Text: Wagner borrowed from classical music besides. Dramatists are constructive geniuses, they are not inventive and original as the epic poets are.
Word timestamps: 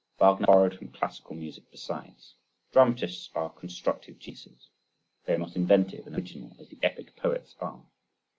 Wagner 0.17 0.47
borrowed 0.47 0.75
from 0.79 0.87
classical 0.87 1.35
music 1.35 1.69
besides. 1.69 2.33
Dramatists 2.71 3.29
are 3.35 3.51
constructive 3.51 4.17
geniuses, 4.17 4.71
they 5.25 5.35
are 5.35 5.37
not 5.37 5.55
inventive 5.55 6.07
and 6.07 6.15
original 6.15 6.55
as 6.59 6.69
the 6.69 6.79
epic 6.81 7.15
poets 7.15 7.55
are. 7.59 7.83